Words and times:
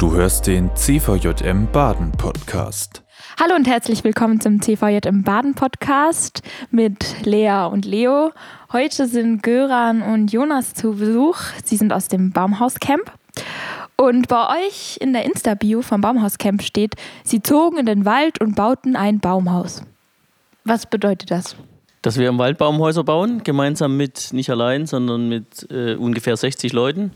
Du 0.00 0.14
hörst 0.14 0.46
den 0.46 0.74
CVJM 0.74 1.70
Baden 1.72 2.10
Podcast. 2.12 3.02
Hallo 3.38 3.54
und 3.54 3.68
herzlich 3.68 4.02
willkommen 4.02 4.40
zum 4.40 4.62
CVJM 4.62 5.24
Baden 5.24 5.54
Podcast 5.54 6.40
mit 6.70 7.26
Lea 7.26 7.68
und 7.70 7.84
Leo. 7.84 8.32
Heute 8.72 9.06
sind 9.06 9.42
Göran 9.42 10.00
und 10.00 10.32
Jonas 10.32 10.72
zu 10.72 10.94
Besuch. 10.94 11.36
Sie 11.66 11.76
sind 11.76 11.92
aus 11.92 12.08
dem 12.08 12.32
Baumhauscamp. 12.32 13.12
Und 13.96 14.28
bei 14.28 14.64
euch 14.66 14.96
in 15.02 15.12
der 15.12 15.26
Insta-Bio 15.26 15.82
vom 15.82 16.00
Baumhauscamp 16.00 16.62
steht, 16.62 16.94
sie 17.22 17.42
zogen 17.42 17.76
in 17.76 17.84
den 17.84 18.06
Wald 18.06 18.40
und 18.40 18.56
bauten 18.56 18.96
ein 18.96 19.20
Baumhaus. 19.20 19.82
Was 20.64 20.86
bedeutet 20.86 21.30
das? 21.30 21.56
Dass 22.00 22.16
wir 22.16 22.30
im 22.30 22.38
Wald 22.38 22.56
Baumhäuser 22.56 23.04
bauen, 23.04 23.42
gemeinsam 23.44 23.98
mit, 23.98 24.32
nicht 24.32 24.48
allein, 24.48 24.86
sondern 24.86 25.28
mit 25.28 25.70
äh, 25.70 25.96
ungefähr 25.96 26.38
60 26.38 26.72
Leuten. 26.72 27.12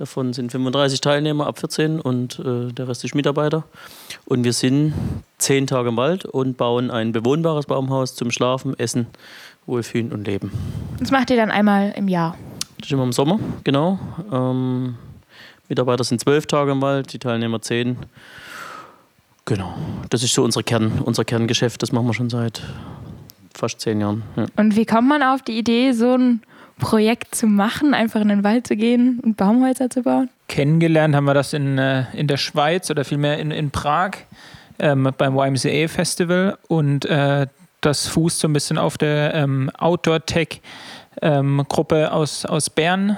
Davon 0.00 0.32
sind 0.32 0.50
35 0.50 1.02
Teilnehmer 1.02 1.46
ab 1.46 1.58
14 1.58 2.00
und 2.00 2.38
äh, 2.38 2.72
der 2.72 2.88
Rest 2.88 3.04
ist 3.04 3.14
Mitarbeiter. 3.14 3.64
Und 4.24 4.44
wir 4.44 4.54
sind 4.54 4.94
zehn 5.36 5.66
Tage 5.66 5.90
im 5.90 5.98
Wald 5.98 6.24
und 6.24 6.56
bauen 6.56 6.90
ein 6.90 7.12
bewohnbares 7.12 7.66
Baumhaus 7.66 8.14
zum 8.14 8.30
Schlafen, 8.30 8.78
Essen, 8.78 9.08
Wohlfühlen 9.66 10.10
und 10.10 10.26
Leben. 10.26 10.52
Das 10.98 11.10
macht 11.10 11.28
ihr 11.28 11.36
dann 11.36 11.50
einmal 11.50 11.92
im 11.96 12.08
Jahr? 12.08 12.38
Das 12.78 12.86
ist 12.86 12.92
immer 12.92 13.02
im 13.02 13.12
Sommer, 13.12 13.38
genau. 13.62 13.98
Ähm, 14.32 14.94
Mitarbeiter 15.68 16.02
sind 16.02 16.18
zwölf 16.18 16.46
Tage 16.46 16.72
im 16.72 16.80
Wald, 16.80 17.12
die 17.12 17.18
Teilnehmer 17.18 17.60
zehn. 17.60 17.98
Genau, 19.44 19.74
das 20.08 20.22
ist 20.22 20.32
so 20.32 20.42
unser 20.42 20.62
Kern, 20.62 21.02
unser 21.04 21.26
Kerngeschäft. 21.26 21.82
Das 21.82 21.92
machen 21.92 22.06
wir 22.06 22.14
schon 22.14 22.30
seit 22.30 22.62
fast 23.52 23.82
zehn 23.82 24.00
Jahren. 24.00 24.22
Ja. 24.36 24.46
Und 24.56 24.76
wie 24.76 24.86
kommt 24.86 25.08
man 25.08 25.22
auf 25.22 25.42
die 25.42 25.58
Idee, 25.58 25.92
so 25.92 26.14
ein 26.14 26.40
Projekt 26.80 27.34
zu 27.34 27.46
machen, 27.46 27.94
einfach 27.94 28.20
in 28.20 28.28
den 28.28 28.42
Wald 28.42 28.66
zu 28.66 28.76
gehen 28.76 29.20
und 29.20 29.36
Baumhäuser 29.36 29.90
zu 29.90 30.02
bauen? 30.02 30.28
Kennengelernt 30.48 31.14
haben 31.14 31.26
wir 31.26 31.34
das 31.34 31.52
in, 31.52 31.78
äh, 31.78 32.06
in 32.14 32.26
der 32.26 32.38
Schweiz 32.38 32.90
oder 32.90 33.04
vielmehr 33.04 33.38
in, 33.38 33.52
in 33.52 33.70
Prag 33.70 34.12
ähm, 34.80 35.08
beim 35.16 35.36
YMCA 35.36 35.86
Festival 35.88 36.58
und 36.66 37.04
äh, 37.04 37.46
das 37.80 38.08
fußt 38.08 38.40
so 38.40 38.48
ein 38.48 38.52
bisschen 38.52 38.76
auf 38.78 38.98
der 38.98 39.32
ähm, 39.34 39.70
Outdoor-Tech-Gruppe 39.78 41.96
ähm, 41.96 42.10
aus, 42.10 42.44
aus 42.44 42.68
Bern 42.70 43.16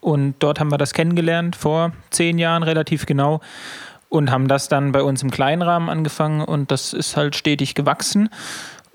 und 0.00 0.34
dort 0.40 0.58
haben 0.60 0.70
wir 0.70 0.78
das 0.78 0.92
kennengelernt 0.92 1.56
vor 1.56 1.92
zehn 2.10 2.38
Jahren 2.38 2.62
relativ 2.62 3.06
genau 3.06 3.40
und 4.08 4.30
haben 4.30 4.48
das 4.48 4.68
dann 4.68 4.92
bei 4.92 5.02
uns 5.02 5.22
im 5.22 5.30
kleinen 5.30 5.62
Rahmen 5.62 5.88
angefangen 5.88 6.42
und 6.42 6.70
das 6.70 6.92
ist 6.92 7.16
halt 7.16 7.36
stetig 7.36 7.74
gewachsen. 7.74 8.28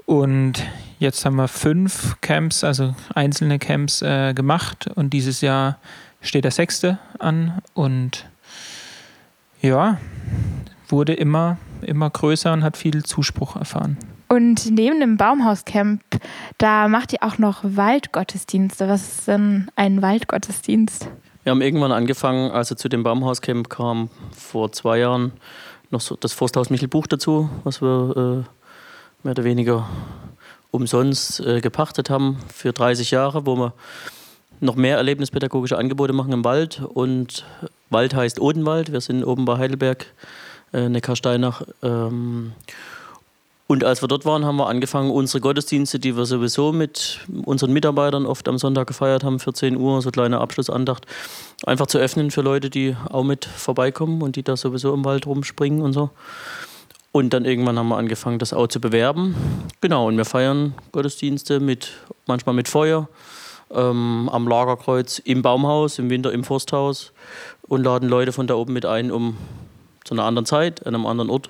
Und 0.06 0.64
jetzt 1.02 1.26
haben 1.26 1.36
wir 1.36 1.48
fünf 1.48 2.16
Camps, 2.22 2.64
also 2.64 2.94
einzelne 3.16 3.58
Camps 3.58 4.02
äh, 4.02 4.34
gemacht 4.34 4.88
und 4.96 5.12
dieses 5.12 5.42
Jahr 5.42 5.80
steht 6.22 6.44
der 6.44 6.52
sechste 6.52 7.00
an 7.18 7.62
und 7.74 8.26
ja, 9.62 9.98
wurde 10.88 11.14
immer, 11.14 11.58
immer 11.82 12.10
größer 12.10 12.54
und 12.54 12.64
hat 12.64 12.78
viel 12.78 13.04
Zuspruch 13.04 13.56
erfahren. 13.56 13.98
Und 14.30 14.72
neben 14.72 15.00
dem 15.00 15.18
Baumhauscamp, 15.18 16.02
da 16.58 16.88
macht 16.88 17.14
ihr 17.14 17.20
auch 17.22 17.38
noch 17.38 17.62
Waldgottesdienste. 17.64 18.88
Was 18.88 19.02
ist 19.02 19.28
denn 19.28 19.70
ein 19.76 20.02
Waldgottesdienst? 20.02 21.08
Wir 21.44 21.52
haben 21.52 21.62
irgendwann 21.62 21.92
angefangen, 21.92 22.52
als 22.52 22.70
er 22.70 22.78
zu 22.78 22.88
dem 22.88 23.04
Baumhauscamp 23.04 23.70
kam, 23.70 24.10
vor 24.32 24.72
zwei 24.72 25.00
Jahren, 25.00 25.34
noch 25.90 26.00
so 26.00 26.16
das 26.16 26.34
Forsthaus 26.34 26.70
Michelbuch 26.70 27.08
dazu, 27.08 27.50
was 27.64 27.82
wir 27.82 28.46
äh, 28.46 29.24
mehr 29.24 29.32
oder 29.32 29.44
weniger 29.44 29.90
umsonst 30.72 31.42
äh, 31.42 31.62
gepachtet 31.62 32.10
haben 32.10 32.40
für 32.54 32.74
30 32.74 33.12
Jahre, 33.12 33.46
wo 33.46 33.56
wir 33.56 33.74
noch 34.62 34.76
mehr 34.76 34.98
erlebnispädagogische 34.98 35.78
Angebote 35.78 36.14
machen 36.14 36.32
im 36.32 36.44
Wald. 36.46 36.82
Und 36.94 37.46
Wald 37.90 38.16
heißt 38.16 38.40
Odenwald. 38.40 38.92
Wir 38.92 39.02
sind 39.02 39.24
oben 39.24 39.46
bei 39.46 39.58
Heidelberg, 39.58 40.06
äh, 40.74 40.88
Neckarsteinach. 40.88 41.64
Ähm, 41.82 42.54
und 43.72 43.86
als 43.86 44.04
wir 44.04 44.10
dort 44.10 44.26
waren, 44.26 44.44
haben 44.44 44.58
wir 44.58 44.68
angefangen, 44.68 45.12
unsere 45.12 45.40
Gottesdienste, 45.40 45.98
die 45.98 46.18
wir 46.18 46.26
sowieso 46.26 46.74
mit 46.74 47.22
unseren 47.46 47.72
Mitarbeitern 47.72 48.26
oft 48.26 48.50
am 48.50 48.58
Sonntag 48.58 48.88
gefeiert 48.88 49.24
haben, 49.24 49.40
14 49.40 49.78
Uhr, 49.78 50.02
so 50.02 50.12
kleine 50.12 50.42
Abschlussandacht, 50.42 51.06
einfach 51.66 51.88
zu 51.88 51.98
öffnen 51.98 52.32
für 52.32 52.42
Leute, 52.42 52.70
die 52.70 52.98
auch 53.10 53.24
mit 53.24 53.46
vorbeikommen 53.46 54.22
und 54.24 54.36
die 54.36 54.44
da 54.44 54.58
sowieso 54.58 54.94
im 54.94 55.06
Wald 55.06 55.26
rumspringen 55.26 55.82
und 55.82 55.94
so. 55.94 56.10
Und 57.12 57.34
dann 57.34 57.44
irgendwann 57.46 57.78
haben 57.78 57.90
wir 57.90 57.98
angefangen, 57.98 58.40
das 58.40 58.54
auch 58.54 58.68
zu 58.68 58.80
bewerben. 58.80 59.36
Genau, 59.82 60.08
und 60.08 60.18
wir 60.18 60.26
feiern 60.26 60.74
Gottesdienste 60.92 61.60
mit, 61.60 61.92
manchmal 62.26 62.56
mit 62.56 62.70
Feuer, 62.70 63.10
ähm, 63.74 64.30
am 64.32 64.48
Lagerkreuz, 64.48 65.20
im 65.20 65.42
Baumhaus, 65.42 66.00
im 66.00 66.10
Winter 66.10 66.32
im 66.32 66.44
Forsthaus 66.44 67.12
und 67.68 67.84
laden 67.84 68.08
Leute 68.08 68.32
von 68.32 68.48
da 68.48 68.56
oben 68.56 68.74
mit 68.74 68.86
ein, 68.86 69.12
um 69.12 69.38
zu 70.04 70.14
einer 70.14 70.24
anderen 70.24 70.46
Zeit, 70.46 70.86
an 70.86 70.96
einem 70.96 71.06
anderen 71.06 71.30
Ort 71.30 71.50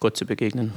Gott 0.00 0.16
zu 0.16 0.26
begegnen. 0.26 0.72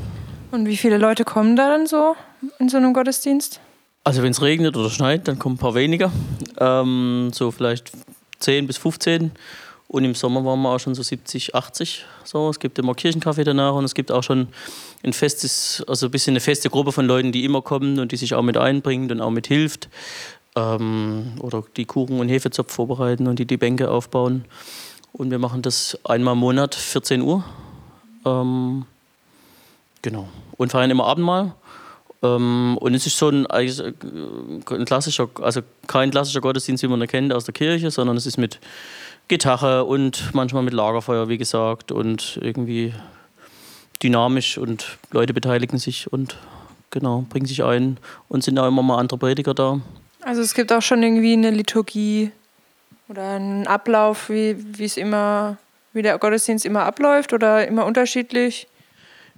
Und 0.51 0.67
wie 0.67 0.78
viele 0.78 0.97
Leute 0.97 1.25
kommen 1.25 1.55
da 1.55 1.69
dann 1.69 1.88
so 1.88 2.16
in 2.59 2.69
so 2.69 2.78
einem 2.78 2.94
Gottesdienst? 2.94 3.59
Also 4.03 4.22
wenn 4.22 4.31
es 4.31 4.41
regnet 4.41 4.75
oder 4.78 4.90
schneit, 4.90 5.28
dann 5.28 5.40
kommen 5.40 5.55
ein 5.55 5.59
paar 5.59 5.75
weniger. 5.75 6.11
Ähm, 6.59 7.31
so 7.34 7.51
vielleicht 7.51 7.91
10 8.40 8.67
bis 8.67 8.78
15. 8.78 9.31
Und 9.93 10.05
im 10.05 10.15
Sommer 10.15 10.43
waren 10.43 10.59
wir 10.63 10.69
auch 10.71 10.79
schon 10.79 10.95
so 10.95 11.03
70, 11.03 11.53
80. 11.53 12.03
So. 12.23 12.49
Es 12.49 12.57
gibt 12.57 12.79
immer 12.79 12.95
Kirchenkaffee 12.95 13.43
danach 13.43 13.75
und 13.75 13.83
es 13.83 13.93
gibt 13.93 14.11
auch 14.11 14.23
schon 14.23 14.47
ein 15.03 15.13
festes, 15.13 15.83
also 15.87 16.07
ein 16.07 16.11
bisschen 16.11 16.31
eine 16.31 16.39
feste 16.39 16.71
Gruppe 16.71 16.91
von 16.91 17.05
Leuten, 17.05 17.31
die 17.31 17.45
immer 17.45 17.61
kommen 17.61 17.99
und 17.99 18.11
die 18.11 18.15
sich 18.15 18.33
auch 18.33 18.41
mit 18.41 18.57
einbringt 18.57 19.11
und 19.11 19.21
auch 19.21 19.29
mit 19.29 19.45
hilft. 19.45 19.89
Ähm, 20.55 21.33
oder 21.41 21.63
die 21.77 21.85
Kuchen 21.85 22.19
und 22.19 22.27
Hefezopf 22.27 22.73
vorbereiten 22.73 23.27
und 23.27 23.37
die 23.37 23.45
die 23.45 23.57
Bänke 23.57 23.91
aufbauen. 23.91 24.45
Und 25.11 25.29
wir 25.29 25.37
machen 25.37 25.61
das 25.61 25.95
einmal 26.05 26.33
im 26.33 26.39
Monat, 26.39 26.73
14 26.73 27.21
Uhr. 27.21 27.43
Ähm, 28.25 28.87
genau. 30.01 30.27
Und 30.57 30.71
feiern 30.71 30.89
immer 30.89 31.05
Abendmahl. 31.05 31.53
Ähm, 32.23 32.79
und 32.81 32.95
es 32.95 33.05
ist 33.05 33.15
so 33.15 33.29
ein, 33.29 33.45
ein 33.45 34.65
klassischer, 34.65 35.29
also 35.39 35.61
kein 35.85 36.09
klassischer 36.09 36.41
Gottesdienst, 36.41 36.81
wie 36.81 36.87
man 36.87 36.99
ihn 36.99 37.07
kennt 37.07 37.31
aus 37.31 37.45
der 37.45 37.53
Kirche, 37.53 37.91
sondern 37.91 38.17
es 38.17 38.25
ist 38.25 38.37
mit 38.37 38.59
Gitarre 39.28 39.85
und 39.85 40.34
manchmal 40.34 40.63
mit 40.63 40.73
Lagerfeuer, 40.73 41.29
wie 41.29 41.38
gesagt, 41.38 41.91
und 41.91 42.38
irgendwie 42.41 42.94
dynamisch 44.01 44.57
und 44.57 44.97
Leute 45.11 45.34
beteiligen 45.34 45.78
sich 45.78 46.11
und 46.11 46.38
genau, 46.91 47.25
bringen 47.29 47.45
sich 47.45 47.63
ein 47.63 47.97
und 48.28 48.44
sind 48.44 48.59
auch 48.59 48.67
immer 48.67 48.84
mal 48.84 48.97
andere 48.97 49.17
Prediger 49.17 49.53
da. 49.53 49.79
Also 50.22 50.41
es 50.41 50.53
gibt 50.53 50.72
auch 50.72 50.81
schon 50.81 51.03
irgendwie 51.03 51.34
eine 51.34 51.51
Liturgie 51.51 52.31
oder 53.09 53.31
einen 53.31 53.67
Ablauf, 53.67 54.29
wie, 54.29 54.56
wie 54.78 54.85
es 54.85 54.97
immer, 54.97 55.57
wie 55.94 56.01
der 56.01 56.17
Gottesdienst 56.17 56.66
immer 56.66 56.84
abläuft 56.84 57.34
oder 57.34 57.67
immer 57.67 57.85
unterschiedlich? 57.85 58.67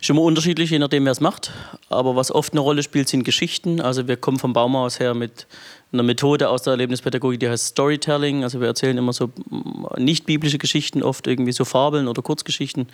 Ist 0.06 0.12
immer 0.12 0.22
unterschiedlich, 0.22 0.70
je 0.70 0.78
nachdem, 0.78 1.06
wer 1.06 1.14
es 1.14 1.20
macht. 1.20 1.52
Aber 1.90 2.16
was 2.16 2.32
oft 2.32 2.54
eine 2.54 2.60
Rolle 2.60 2.84
spielt, 2.84 3.10
sind 3.10 3.24
Geschichten. 3.24 3.82
Also 3.82 4.08
wir 4.08 4.18
kommen 4.18 4.38
vom 4.38 4.54
Baumhaus 4.54 5.00
her 5.00 5.16
mit 5.16 5.48
einer 5.92 6.04
Methode 6.04 6.50
aus 6.50 6.62
der 6.62 6.74
Erlebnispädagogik, 6.74 7.40
die 7.40 7.50
heißt 7.50 7.70
Storytelling. 7.70 8.44
Also 8.44 8.60
wir 8.62 8.68
erzählen 8.68 9.00
immer 9.00 9.14
so 9.14 9.32
mm, 9.50 9.86
nicht 9.98 10.28
biblische 10.28 10.60
Geschichten, 10.60 11.02
oft 11.02 11.26
irgendwie 11.26 11.54
so 11.54 11.66
Fabeln 11.66 12.08
oder 12.08 12.22
Kurzgeschichten 12.22 12.86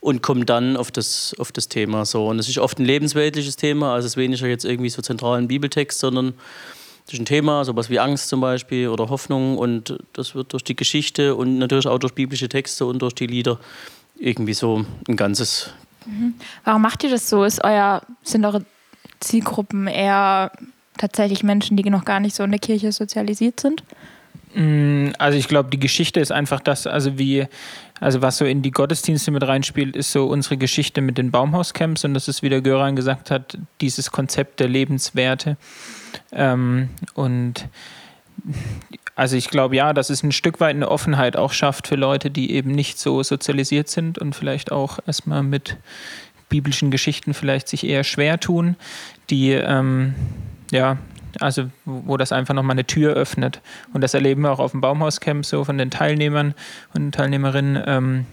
und 0.00 0.22
kommen 0.22 0.44
dann 0.44 0.76
auf 0.76 0.90
das, 0.90 1.34
auf 1.38 1.50
das 1.50 1.68
Thema. 1.70 2.04
So. 2.04 2.26
Und 2.26 2.38
es 2.38 2.46
ist 2.46 2.58
oft 2.58 2.78
ein 2.78 2.84
lebensweltliches 2.84 3.56
Thema, 3.56 3.94
also 3.94 4.04
es 4.04 4.12
ist 4.12 4.16
weniger 4.18 4.46
jetzt 4.46 4.66
irgendwie 4.66 4.90
so 4.90 5.00
zentralen 5.00 5.48
Bibeltext, 5.48 5.98
sondern 5.98 6.34
es 7.06 7.14
ist 7.14 7.20
ein 7.20 7.24
Thema, 7.24 7.64
sowas 7.64 7.88
wie 7.88 7.98
Angst 8.00 8.28
zum 8.28 8.42
Beispiel 8.42 8.88
oder 8.88 9.08
Hoffnung 9.08 9.56
und 9.56 9.96
das 10.12 10.34
wird 10.34 10.52
durch 10.52 10.64
die 10.64 10.76
Geschichte 10.76 11.36
und 11.36 11.56
natürlich 11.56 11.86
auch 11.86 11.98
durch 11.98 12.12
biblische 12.12 12.50
Texte 12.50 12.84
und 12.84 13.00
durch 13.00 13.14
die 13.14 13.28
Lieder 13.28 13.58
irgendwie 14.18 14.52
so 14.52 14.84
ein 15.08 15.16
ganzes 15.16 15.72
Mhm. 16.06 16.34
Warum 16.64 16.82
macht 16.82 17.04
ihr 17.04 17.10
das 17.10 17.28
so? 17.28 17.44
Ist 17.44 17.62
euer, 17.64 18.02
sind 18.22 18.44
eure 18.44 18.64
Zielgruppen 19.20 19.86
eher 19.86 20.52
tatsächlich 20.98 21.42
Menschen, 21.42 21.76
die 21.76 21.88
noch 21.88 22.04
gar 22.04 22.20
nicht 22.20 22.34
so 22.34 22.42
in 22.42 22.50
der 22.50 22.60
Kirche 22.60 22.92
sozialisiert 22.92 23.60
sind? 23.60 23.82
Mm, 24.54 25.10
also 25.18 25.38
ich 25.38 25.48
glaube, 25.48 25.70
die 25.70 25.78
Geschichte 25.78 26.20
ist 26.20 26.32
einfach 26.32 26.60
das, 26.60 26.86
also 26.86 27.18
wie, 27.18 27.46
also 28.00 28.22
was 28.22 28.38
so 28.38 28.44
in 28.44 28.62
die 28.62 28.70
Gottesdienste 28.70 29.30
mit 29.30 29.46
reinspielt, 29.46 29.96
ist 29.96 30.12
so 30.12 30.26
unsere 30.26 30.56
Geschichte 30.56 31.00
mit 31.00 31.18
den 31.18 31.30
Baumhauscamps 31.30 32.04
und 32.04 32.14
das 32.14 32.28
ist, 32.28 32.42
wie 32.42 32.48
der 32.48 32.60
Göran 32.60 32.96
gesagt 32.96 33.30
hat, 33.30 33.56
dieses 33.80 34.10
Konzept 34.10 34.60
der 34.60 34.68
Lebenswerte. 34.68 35.56
Ähm, 36.32 36.88
und 37.14 37.68
also 39.14 39.36
ich 39.36 39.50
glaube 39.50 39.76
ja, 39.76 39.92
dass 39.92 40.10
es 40.10 40.22
ein 40.22 40.32
Stück 40.32 40.60
weit 40.60 40.74
eine 40.74 40.88
Offenheit 40.88 41.36
auch 41.36 41.52
schafft 41.52 41.86
für 41.86 41.96
Leute, 41.96 42.30
die 42.30 42.52
eben 42.52 42.70
nicht 42.70 42.98
so 42.98 43.22
sozialisiert 43.22 43.88
sind 43.88 44.18
und 44.18 44.34
vielleicht 44.34 44.72
auch 44.72 44.98
erstmal 45.06 45.42
mit 45.42 45.76
biblischen 46.48 46.90
Geschichten 46.90 47.34
vielleicht 47.34 47.68
sich 47.68 47.84
eher 47.86 48.04
schwer 48.04 48.40
tun, 48.40 48.76
die 49.30 49.52
ähm, 49.52 50.14
ja, 50.70 50.98
also 51.38 51.70
wo 51.84 52.16
das 52.16 52.32
einfach 52.32 52.54
nochmal 52.54 52.74
eine 52.74 52.86
Tür 52.86 53.14
öffnet. 53.14 53.60
Und 53.92 54.02
das 54.02 54.14
erleben 54.14 54.42
wir 54.42 54.50
auch 54.50 54.58
auf 54.58 54.72
dem 54.72 54.80
Baumhauscamp 54.80 55.46
so 55.46 55.64
von 55.64 55.78
den 55.78 55.90
Teilnehmern 55.90 56.54
und 56.94 57.14
Teilnehmerinnen, 57.14 57.82
ähm, 57.86 58.26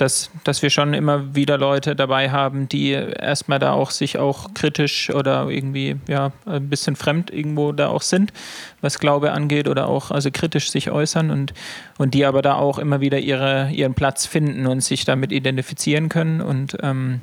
dass, 0.00 0.30
dass 0.44 0.62
wir 0.62 0.70
schon 0.70 0.94
immer 0.94 1.34
wieder 1.34 1.58
Leute 1.58 1.94
dabei 1.94 2.30
haben, 2.30 2.68
die 2.68 2.90
erstmal 2.90 3.58
da 3.58 3.72
auch 3.72 3.90
sich 3.90 4.18
auch 4.18 4.54
kritisch 4.54 5.10
oder 5.10 5.48
irgendwie 5.48 5.96
ja 6.08 6.32
ein 6.46 6.68
bisschen 6.68 6.96
fremd 6.96 7.30
irgendwo 7.30 7.72
da 7.72 7.88
auch 7.88 8.02
sind, 8.02 8.32
was 8.80 8.98
Glaube 8.98 9.32
angeht 9.32 9.68
oder 9.68 9.86
auch 9.88 10.10
also 10.10 10.30
kritisch 10.32 10.70
sich 10.70 10.90
äußern 10.90 11.30
und, 11.30 11.52
und 11.98 12.14
die 12.14 12.24
aber 12.24 12.40
da 12.40 12.54
auch 12.54 12.78
immer 12.78 13.00
wieder 13.00 13.18
ihre, 13.18 13.70
ihren 13.70 13.94
Platz 13.94 14.26
finden 14.26 14.66
und 14.66 14.80
sich 14.80 15.04
damit 15.04 15.32
identifizieren 15.32 16.08
können. 16.08 16.40
Und 16.40 16.78
ähm, 16.82 17.20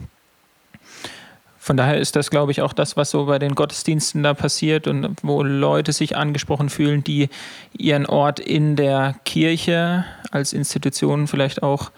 von 1.58 1.78
daher 1.78 1.98
ist 1.98 2.16
das, 2.16 2.30
glaube 2.30 2.52
ich, 2.52 2.62
auch 2.62 2.74
das, 2.74 2.96
was 2.96 3.10
so 3.10 3.26
bei 3.26 3.40
den 3.40 3.56
Gottesdiensten 3.56 4.24
da 4.24 4.34
passiert 4.34 4.88
und 4.88 5.18
wo 5.24 5.44
Leute 5.44 5.92
sich 5.94 6.16
angesprochen 6.16 6.70
fühlen, 6.70 7.04
die 7.04 7.30
ihren 7.78 8.06
Ort 8.06 8.40
in 8.40 8.76
der 8.76 9.16
Kirche 9.26 10.06
als 10.32 10.54
Institution 10.54 11.28
vielleicht 11.28 11.64
auch 11.64 11.92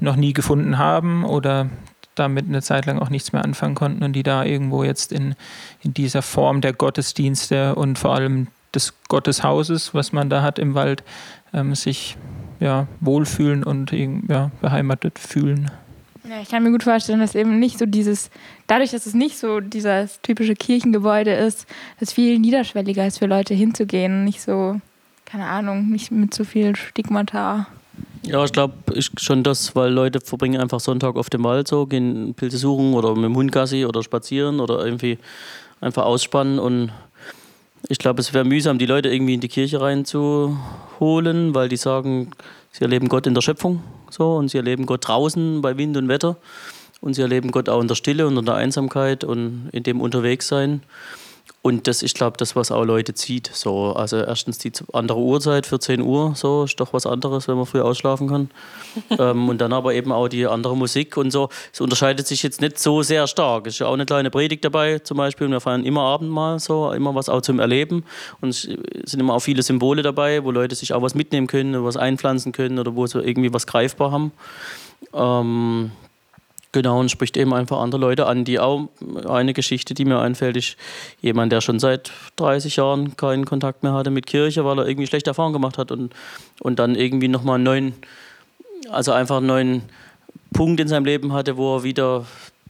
noch 0.00 0.16
nie 0.16 0.32
gefunden 0.32 0.78
haben 0.78 1.24
oder 1.24 1.68
damit 2.14 2.46
eine 2.48 2.62
Zeit 2.62 2.86
lang 2.86 2.98
auch 2.98 3.10
nichts 3.10 3.32
mehr 3.32 3.44
anfangen 3.44 3.74
konnten 3.74 4.02
und 4.02 4.12
die 4.12 4.22
da 4.22 4.44
irgendwo 4.44 4.84
jetzt 4.84 5.12
in, 5.12 5.34
in 5.82 5.94
dieser 5.94 6.22
Form 6.22 6.60
der 6.60 6.72
Gottesdienste 6.72 7.74
und 7.74 7.98
vor 7.98 8.14
allem 8.14 8.48
des 8.74 8.94
Gotteshauses, 9.08 9.94
was 9.94 10.12
man 10.12 10.30
da 10.30 10.42
hat 10.42 10.58
im 10.58 10.74
Wald, 10.74 11.02
ähm, 11.52 11.74
sich 11.74 12.16
ja, 12.60 12.86
wohlfühlen 13.00 13.64
und 13.64 13.92
ja, 13.92 14.50
beheimatet 14.60 15.18
fühlen. 15.18 15.70
Ja, 16.28 16.40
ich 16.42 16.50
kann 16.50 16.62
mir 16.62 16.70
gut 16.70 16.82
vorstellen, 16.82 17.20
dass 17.20 17.34
eben 17.34 17.58
nicht 17.58 17.78
so 17.78 17.86
dieses, 17.86 18.30
dadurch, 18.66 18.90
dass 18.90 19.06
es 19.06 19.14
nicht 19.14 19.38
so 19.38 19.60
dieses 19.60 20.20
typische 20.20 20.54
Kirchengebäude 20.54 21.32
ist, 21.32 21.66
dass 21.98 22.12
viel 22.12 22.38
niederschwelliger 22.38 23.06
ist 23.06 23.18
für 23.18 23.26
Leute 23.26 23.54
hinzugehen. 23.54 24.24
Nicht 24.24 24.42
so, 24.42 24.80
keine 25.24 25.46
Ahnung, 25.46 25.88
nicht 25.88 26.10
mit 26.12 26.34
so 26.34 26.44
viel 26.44 26.76
Stigmata. 26.76 27.66
Ja, 28.22 28.44
ich 28.44 28.52
glaube 28.52 28.74
schon 29.18 29.42
das, 29.42 29.74
weil 29.74 29.90
Leute 29.92 30.20
verbringen 30.20 30.60
einfach 30.60 30.80
Sonntag 30.80 31.16
auf 31.16 31.30
dem 31.30 31.42
Wald 31.42 31.68
so, 31.68 31.86
gehen 31.86 32.34
Pilze 32.34 32.58
suchen 32.58 32.92
oder 32.92 33.14
mit 33.14 33.24
dem 33.24 33.36
Hund 33.36 33.50
Gassi 33.50 33.86
oder 33.86 34.02
spazieren 34.02 34.60
oder 34.60 34.84
irgendwie 34.84 35.18
einfach 35.80 36.04
ausspannen 36.04 36.58
und 36.58 36.92
ich 37.88 37.98
glaube, 37.98 38.20
es 38.20 38.34
wäre 38.34 38.44
mühsam, 38.44 38.78
die 38.78 38.86
Leute 38.86 39.08
irgendwie 39.08 39.34
in 39.34 39.40
die 39.40 39.48
Kirche 39.48 39.80
reinzuholen, 39.80 41.54
weil 41.54 41.70
die 41.70 41.78
sagen, 41.78 42.30
sie 42.72 42.82
erleben 42.82 43.08
Gott 43.08 43.26
in 43.26 43.34
der 43.34 43.40
Schöpfung 43.40 43.82
so 44.10 44.36
und 44.36 44.50
sie 44.50 44.58
erleben 44.58 44.84
Gott 44.84 45.08
draußen 45.08 45.62
bei 45.62 45.78
Wind 45.78 45.96
und 45.96 46.08
Wetter 46.08 46.36
und 47.00 47.14
sie 47.14 47.22
erleben 47.22 47.50
Gott 47.50 47.70
auch 47.70 47.80
in 47.80 47.88
der 47.88 47.94
Stille 47.94 48.26
und 48.26 48.36
in 48.36 48.44
der 48.44 48.56
Einsamkeit 48.56 49.24
und 49.24 49.70
in 49.72 49.82
dem 49.82 50.00
Unterwegssein. 50.00 50.82
Und 51.62 51.86
das, 51.86 52.02
ich 52.02 52.14
glaube, 52.14 52.38
das, 52.38 52.56
was 52.56 52.70
auch 52.70 52.84
Leute 52.84 53.12
zieht. 53.12 53.50
So, 53.52 53.92
also 53.92 54.16
erstens 54.16 54.56
die 54.56 54.72
andere 54.94 55.18
Uhrzeit, 55.18 55.66
14 55.66 56.00
Uhr, 56.00 56.34
so 56.34 56.64
ist 56.64 56.80
doch 56.80 56.94
was 56.94 57.04
anderes, 57.04 57.48
wenn 57.48 57.56
man 57.56 57.66
früh 57.66 57.82
ausschlafen 57.82 58.28
kann. 58.28 58.50
ähm, 59.18 59.48
und 59.50 59.60
dann 59.60 59.74
aber 59.74 59.92
eben 59.92 60.10
auch 60.10 60.28
die 60.28 60.46
andere 60.46 60.74
Musik 60.74 61.18
und 61.18 61.30
so. 61.30 61.50
Es 61.70 61.82
unterscheidet 61.82 62.26
sich 62.26 62.42
jetzt 62.42 62.62
nicht 62.62 62.78
so 62.78 63.02
sehr 63.02 63.26
stark. 63.26 63.66
Es 63.66 63.74
ist 63.74 63.80
ja 63.80 63.88
auch 63.88 63.92
eine 63.92 64.06
kleine 64.06 64.30
Predigt 64.30 64.64
dabei, 64.64 65.00
zum 65.00 65.18
Beispiel. 65.18 65.48
Und 65.48 65.52
wir 65.52 65.60
feiern 65.60 65.84
immer 65.84 66.00
Abendmahl, 66.00 66.58
so, 66.58 66.92
immer 66.92 67.14
was 67.14 67.28
auch 67.28 67.42
zum 67.42 67.58
Erleben. 67.58 68.04
Und 68.40 68.50
es 68.50 68.62
sind 68.62 69.20
immer 69.20 69.34
auch 69.34 69.40
viele 69.40 69.62
Symbole 69.62 70.00
dabei, 70.00 70.42
wo 70.42 70.50
Leute 70.52 70.74
sich 70.74 70.94
auch 70.94 71.02
was 71.02 71.14
mitnehmen 71.14 71.46
können, 71.46 71.84
was 71.84 71.98
einpflanzen 71.98 72.52
können 72.52 72.78
oder 72.78 72.96
wo 72.96 73.06
sie 73.06 73.20
irgendwie 73.20 73.52
was 73.52 73.66
greifbar 73.66 74.12
haben. 74.12 74.32
Ähm, 75.12 75.90
Genau, 76.72 77.00
und 77.00 77.10
spricht 77.10 77.36
eben 77.36 77.52
einfach 77.52 77.80
andere 77.80 78.00
Leute 78.00 78.26
an, 78.26 78.44
die 78.44 78.60
auch 78.60 78.88
eine 79.28 79.54
Geschichte, 79.54 79.92
die 79.92 80.04
mir 80.04 80.20
einfällt, 80.20 80.56
ist 80.56 80.76
jemand, 81.20 81.50
der 81.50 81.60
schon 81.60 81.80
seit 81.80 82.12
30 82.36 82.76
Jahren 82.76 83.16
keinen 83.16 83.44
Kontakt 83.44 83.82
mehr 83.82 83.92
hatte 83.92 84.10
mit 84.10 84.26
Kirche, 84.26 84.64
weil 84.64 84.78
er 84.78 84.86
irgendwie 84.86 85.08
schlechte 85.08 85.30
Erfahrungen 85.30 85.54
gemacht 85.54 85.78
hat 85.78 85.90
und, 85.90 86.12
und 86.60 86.78
dann 86.78 86.94
irgendwie 86.94 87.26
nochmal 87.26 87.56
einen 87.56 87.64
neuen, 87.64 87.94
also 88.88 89.10
einfach 89.10 89.38
einen 89.38 89.46
neuen 89.46 89.82
Punkt 90.52 90.78
in 90.78 90.86
seinem 90.86 91.06
Leben 91.06 91.32
hatte, 91.32 91.56
wo 91.56 91.76
er 91.76 91.82
wieder 91.82 92.24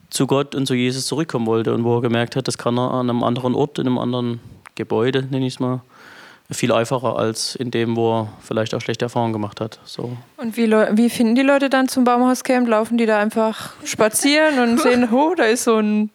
zu 0.09 0.27
Gott 0.27 0.55
und 0.55 0.67
zu 0.67 0.75
Jesus 0.75 1.07
zurückkommen 1.07 1.47
wollte 1.47 1.75
und 1.75 1.85
wo 1.85 1.97
er 1.97 2.01
gemerkt 2.01 2.37
hat, 2.37 2.49
das 2.49 2.57
kann 2.57 2.79
er 2.79 2.93
an 2.93 3.11
einem 3.11 3.23
anderen 3.23 3.55
Ort, 3.55 3.79
in 3.79 3.87
einem 3.87 3.99
anderen 3.99 4.41
Gebäude, 4.77 5.27
nenne 5.31 5.47
ich 5.47 5.55
es 5.55 5.61
mal, 5.61 5.83
viel 6.51 6.73
einfacher 6.73 7.17
als 7.17 7.55
in 7.55 7.71
dem, 7.71 7.97
wo 7.97 8.21
er 8.21 8.33
vielleicht 8.41 8.75
auch 8.75 8.81
schlechte 8.81 9.05
Erfahrungen 9.05 9.33
gemacht 9.33 9.61
hat. 9.61 9.79
So. 9.85 10.17
Und 10.37 10.57
wie, 10.57 10.71
wie 10.71 11.11
finden 11.11 11.35
die 11.35 11.43
Leute 11.43 11.71
dann 11.71 11.89
zum 11.89 12.05
Baumhauscamp? 12.05 12.69
Laufen 12.69 12.99
die 12.99 13.07
da 13.07 13.19
einfach 13.19 13.75
spazieren 13.85 14.59
und 14.59 14.81
sehen, 14.83 15.09
oh, 15.13 15.35
da 15.35 15.45
ist 15.45 15.65
so 15.65 15.79
ein 15.79 16.11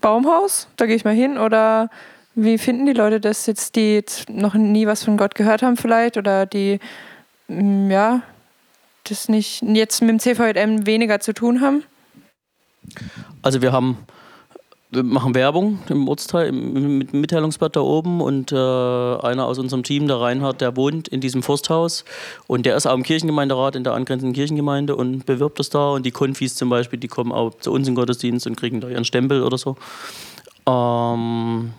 Baumhaus, 0.00 0.68
da 0.76 0.86
gehe 0.86 0.96
ich 0.96 1.04
mal 1.04 1.14
hin? 1.14 1.38
Oder 1.38 1.90
wie 2.34 2.58
finden 2.58 2.86
die 2.86 2.92
Leute 2.92 3.20
das 3.20 3.46
jetzt, 3.46 3.74
die 3.74 3.94
jetzt 3.94 4.28
noch 4.28 4.54
nie 4.54 4.86
was 4.86 5.04
von 5.04 5.16
Gott 5.16 5.34
gehört 5.34 5.62
haben 5.62 5.76
vielleicht 5.76 6.16
oder 6.16 6.46
die, 6.46 6.78
mm, 7.48 7.90
ja, 7.90 8.22
das 9.04 9.28
nicht 9.28 9.62
jetzt 9.62 10.02
mit 10.02 10.10
dem 10.10 10.20
CVM 10.20 10.86
weniger 10.86 11.20
zu 11.20 11.32
tun 11.32 11.60
haben? 11.60 11.84
Also 13.42 13.62
wir 13.62 13.72
haben 13.72 13.98
wir 14.90 15.02
machen 15.02 15.34
Werbung 15.34 15.78
im 15.88 16.08
Ortsteil, 16.08 16.48
im, 16.48 16.98
Mitteilungsblatt 17.12 17.76
da 17.76 17.80
oben 17.80 18.20
und 18.20 18.52
äh, 18.52 18.56
einer 18.56 19.46
aus 19.46 19.58
unserem 19.58 19.82
Team, 19.82 20.06
der 20.06 20.20
Reinhard, 20.20 20.60
der 20.60 20.76
wohnt 20.76 21.08
in 21.08 21.20
diesem 21.20 21.42
Forsthaus 21.42 22.04
und 22.46 22.64
der 22.64 22.76
ist 22.76 22.86
auch 22.86 22.94
im 22.94 23.02
Kirchengemeinderat 23.02 23.76
in 23.76 23.84
der 23.84 23.92
angrenzenden 23.94 24.34
Kirchengemeinde 24.34 24.96
und 24.96 25.26
bewirbt 25.26 25.58
das 25.58 25.68
da 25.68 25.90
und 25.90 26.06
die 26.06 26.10
Konfis 26.10 26.54
zum 26.54 26.70
Beispiel, 26.70 26.98
die 26.98 27.08
kommen 27.08 27.32
auch 27.32 27.54
zu 27.58 27.70
uns 27.70 27.86
in 27.86 27.94
den 27.94 28.00
Gottesdienst 28.00 28.46
und 28.46 28.56
kriegen 28.56 28.80
da 28.80 28.88
ihren 28.88 29.04
Stempel 29.04 29.42
oder 29.42 29.58
so. 29.58 29.76
Ähm, 30.66 31.72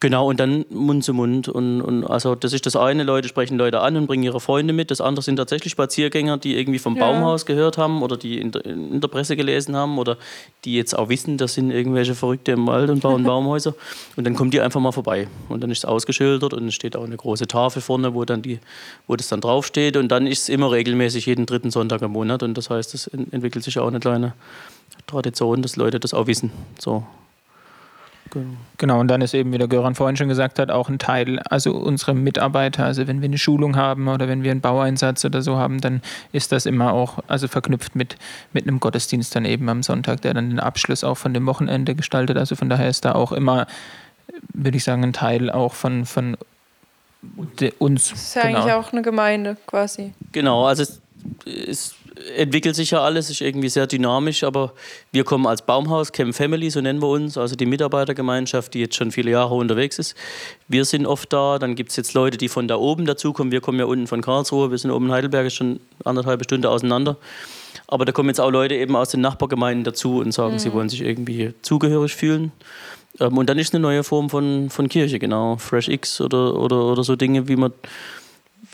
Genau, 0.00 0.30
und 0.30 0.40
dann 0.40 0.64
Mund 0.70 1.04
zu 1.04 1.12
Mund. 1.12 1.46
Und, 1.50 1.82
und 1.82 2.04
also 2.04 2.34
das 2.34 2.54
ist 2.54 2.64
das 2.64 2.74
eine, 2.74 3.02
Leute 3.02 3.28
sprechen 3.28 3.58
Leute 3.58 3.80
an 3.80 3.98
und 3.98 4.06
bringen 4.06 4.22
ihre 4.22 4.40
Freunde 4.40 4.72
mit. 4.72 4.90
Das 4.90 5.02
andere 5.02 5.22
sind 5.22 5.36
tatsächlich 5.36 5.72
Spaziergänger, 5.72 6.38
die 6.38 6.56
irgendwie 6.58 6.78
vom 6.78 6.96
ja. 6.96 7.04
Baumhaus 7.04 7.44
gehört 7.44 7.76
haben 7.76 8.02
oder 8.02 8.16
die 8.16 8.40
in 8.40 8.50
der, 8.50 8.64
in 8.64 9.02
der, 9.02 9.08
Presse 9.08 9.36
gelesen 9.36 9.76
haben 9.76 9.98
oder 9.98 10.16
die 10.64 10.74
jetzt 10.74 10.98
auch 10.98 11.10
wissen, 11.10 11.36
das 11.36 11.52
sind 11.52 11.70
irgendwelche 11.70 12.14
Verrückte 12.14 12.52
im 12.52 12.66
Wald 12.66 12.88
und 12.88 13.00
bauen 13.00 13.24
Baumhäuser. 13.24 13.74
Und 14.16 14.24
dann 14.24 14.34
kommen 14.34 14.50
die 14.50 14.62
einfach 14.62 14.80
mal 14.80 14.92
vorbei. 14.92 15.28
Und 15.50 15.62
dann 15.62 15.70
ist 15.70 15.78
es 15.78 15.84
ausgeschildert 15.84 16.54
und 16.54 16.68
es 16.68 16.74
steht 16.74 16.96
auch 16.96 17.04
eine 17.04 17.18
große 17.18 17.46
Tafel 17.46 17.82
vorne, 17.82 18.14
wo, 18.14 18.24
dann 18.24 18.40
die, 18.40 18.58
wo 19.06 19.16
das 19.16 19.28
dann 19.28 19.42
draufsteht. 19.42 19.98
Und 19.98 20.08
dann 20.08 20.26
ist 20.26 20.44
es 20.44 20.48
immer 20.48 20.72
regelmäßig 20.72 21.26
jeden 21.26 21.44
dritten 21.44 21.70
Sonntag 21.70 22.00
im 22.00 22.12
Monat. 22.12 22.42
Und 22.42 22.56
das 22.56 22.70
heißt, 22.70 22.94
es 22.94 23.06
entwickelt 23.06 23.64
sich 23.64 23.78
auch 23.78 23.88
eine 23.88 24.00
kleine 24.00 24.32
Tradition, 25.06 25.60
dass 25.60 25.76
Leute 25.76 26.00
das 26.00 26.14
auch 26.14 26.26
wissen. 26.26 26.50
So. 26.78 27.04
Genau. 28.30 28.56
genau, 28.78 29.00
und 29.00 29.08
dann 29.08 29.22
ist 29.22 29.34
eben, 29.34 29.52
wie 29.52 29.58
der 29.58 29.66
Göran 29.66 29.94
vorhin 29.94 30.16
schon 30.16 30.28
gesagt 30.28 30.58
hat, 30.58 30.70
auch 30.70 30.88
ein 30.88 30.98
Teil, 30.98 31.40
also 31.40 31.72
unsere 31.72 32.14
Mitarbeiter, 32.14 32.84
also 32.84 33.06
wenn 33.06 33.20
wir 33.20 33.28
eine 33.28 33.38
Schulung 33.38 33.76
haben 33.76 34.08
oder 34.08 34.28
wenn 34.28 34.42
wir 34.44 34.52
einen 34.52 34.60
Baueinsatz 34.60 35.24
oder 35.24 35.42
so 35.42 35.56
haben, 35.56 35.80
dann 35.80 36.00
ist 36.32 36.52
das 36.52 36.66
immer 36.66 36.92
auch 36.92 37.18
also 37.26 37.48
verknüpft 37.48 37.96
mit, 37.96 38.16
mit 38.52 38.66
einem 38.66 38.78
Gottesdienst 38.78 39.34
dann 39.34 39.44
eben 39.44 39.68
am 39.68 39.82
Sonntag, 39.82 40.20
der 40.22 40.34
dann 40.34 40.50
den 40.50 40.60
Abschluss 40.60 41.02
auch 41.02 41.16
von 41.16 41.34
dem 41.34 41.46
Wochenende 41.46 41.94
gestaltet. 41.94 42.36
Also 42.36 42.54
von 42.54 42.68
daher 42.68 42.88
ist 42.88 43.04
da 43.04 43.12
auch 43.12 43.32
immer, 43.32 43.66
würde 44.52 44.76
ich 44.76 44.84
sagen, 44.84 45.02
ein 45.02 45.12
Teil 45.12 45.50
auch 45.50 45.74
von, 45.74 46.06
von 46.06 46.36
uns. 47.78 48.10
Das 48.10 48.20
ist 48.20 48.34
ja 48.36 48.42
genau. 48.42 48.58
eigentlich 48.60 48.72
auch 48.74 48.92
eine 48.92 49.02
Gemeinde 49.02 49.56
quasi. 49.66 50.14
Genau, 50.32 50.66
also 50.66 50.82
es 50.82 51.00
ist 51.44 51.96
entwickelt 52.36 52.76
sich 52.76 52.90
ja 52.92 53.02
alles, 53.02 53.30
ist 53.30 53.40
irgendwie 53.40 53.68
sehr 53.68 53.86
dynamisch, 53.86 54.44
aber 54.44 54.72
wir 55.12 55.24
kommen 55.24 55.46
als 55.46 55.62
Baumhaus, 55.62 56.12
Camp 56.12 56.34
Family, 56.34 56.70
so 56.70 56.80
nennen 56.80 57.00
wir 57.00 57.08
uns, 57.08 57.36
also 57.38 57.56
die 57.56 57.66
Mitarbeitergemeinschaft, 57.66 58.74
die 58.74 58.80
jetzt 58.80 58.96
schon 58.96 59.10
viele 59.12 59.30
Jahre 59.30 59.54
unterwegs 59.54 59.98
ist. 59.98 60.14
Wir 60.68 60.84
sind 60.84 61.06
oft 61.06 61.32
da, 61.32 61.58
dann 61.58 61.74
gibt 61.74 61.90
es 61.90 61.96
jetzt 61.96 62.14
Leute, 62.14 62.38
die 62.38 62.48
von 62.48 62.68
da 62.68 62.76
oben 62.76 63.06
dazukommen. 63.06 63.52
Wir 63.52 63.60
kommen 63.60 63.78
ja 63.78 63.84
unten 63.84 64.06
von 64.06 64.20
Karlsruhe, 64.20 64.70
wir 64.70 64.78
sind 64.78 64.90
oben 64.90 65.06
in 65.06 65.12
Heidelberg, 65.12 65.46
ist 65.46 65.54
schon 65.54 65.80
anderthalb 66.04 66.44
Stunden 66.44 66.66
auseinander. 66.66 67.16
Aber 67.86 68.04
da 68.04 68.12
kommen 68.12 68.28
jetzt 68.28 68.40
auch 68.40 68.50
Leute 68.50 68.74
eben 68.74 68.96
aus 68.96 69.10
den 69.10 69.20
Nachbargemeinden 69.20 69.84
dazu 69.84 70.18
und 70.18 70.32
sagen, 70.32 70.54
mhm. 70.54 70.58
sie 70.58 70.72
wollen 70.72 70.88
sich 70.88 71.02
irgendwie 71.02 71.54
zugehörig 71.62 72.14
fühlen. 72.14 72.52
Ähm, 73.18 73.36
und 73.38 73.48
dann 73.48 73.58
ist 73.58 73.74
eine 73.74 73.82
neue 73.82 74.04
Form 74.04 74.30
von, 74.30 74.70
von 74.70 74.88
Kirche, 74.88 75.18
genau. 75.18 75.56
Fresh 75.56 75.88
X 75.88 76.20
oder, 76.20 76.56
oder, 76.56 76.84
oder 76.84 77.02
so 77.04 77.16
Dinge, 77.16 77.48
wie 77.48 77.56
man 77.56 77.72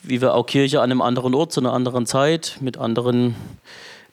wie 0.06 0.20
wir 0.20 0.34
auch 0.34 0.46
Kirche 0.46 0.80
an 0.80 0.90
einem 0.90 1.02
anderen 1.02 1.34
Ort, 1.34 1.52
zu 1.52 1.60
einer 1.60 1.72
anderen 1.72 2.06
Zeit, 2.06 2.58
mit 2.60 2.78
anderen 2.78 3.34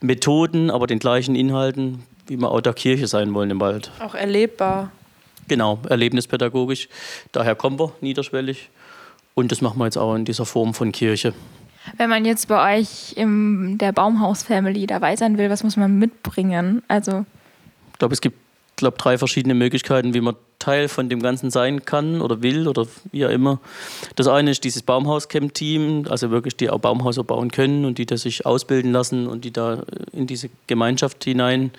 Methoden, 0.01 0.69
aber 0.69 0.87
den 0.87 0.99
gleichen 0.99 1.35
Inhalten, 1.35 2.03
wie 2.27 2.37
wir 2.37 2.51
auch 2.51 2.61
der 2.61 2.73
Kirche 2.73 3.07
sein 3.07 3.33
wollen 3.33 3.51
im 3.51 3.59
Wald. 3.59 3.91
Auch 3.99 4.15
erlebbar. 4.15 4.91
Genau, 5.47 5.79
erlebnispädagogisch. 5.89 6.89
Daher 7.31 7.55
kommen 7.55 7.79
wir 7.79 7.91
niederschwellig. 8.01 8.69
Und 9.35 9.51
das 9.51 9.61
machen 9.61 9.79
wir 9.79 9.85
jetzt 9.85 9.97
auch 9.97 10.15
in 10.15 10.25
dieser 10.25 10.45
Form 10.45 10.73
von 10.73 10.91
Kirche. 10.91 11.33
Wenn 11.97 12.09
man 12.09 12.23
jetzt 12.23 12.47
bei 12.47 12.79
euch 12.79 13.13
in 13.15 13.77
der 13.77 13.91
Baumhaus-Family 13.91 14.87
dabei 14.87 15.15
sein 15.15 15.37
will, 15.37 15.49
was 15.49 15.63
muss 15.63 15.75
man 15.75 15.97
mitbringen? 15.99 16.81
Also 16.87 17.25
ich 17.91 17.99
glaube, 17.99 18.13
es 18.13 18.21
gibt 18.21 18.37
glaube, 18.83 18.97
drei 18.97 19.17
verschiedene 19.17 19.53
Möglichkeiten, 19.53 20.13
wie 20.13 20.21
man 20.21 20.35
Teil 20.59 20.87
von 20.87 21.09
dem 21.09 21.21
Ganzen 21.21 21.49
sein 21.51 21.83
kann 21.83 22.21
oder 22.21 22.41
will 22.41 22.67
oder 22.67 22.87
wie 23.11 23.25
auch 23.25 23.29
immer. 23.29 23.59
Das 24.15 24.27
eine 24.27 24.51
ist 24.51 24.63
dieses 24.63 24.81
Baumhauscamp-Team, 24.83 26.05
also 26.09 26.31
wirklich 26.31 26.55
die 26.55 26.69
auch 26.69 26.79
Baumhäuser 26.79 27.23
bauen 27.23 27.51
können 27.51 27.83
und 27.85 27.97
die 27.97 28.05
das 28.05 28.21
sich 28.21 28.45
ausbilden 28.45 28.91
lassen 28.91 29.27
und 29.27 29.43
die 29.43 29.51
da 29.51 29.83
in 30.13 30.27
diese 30.27 30.49
Gemeinschaft 30.67 31.23
hinein 31.23 31.71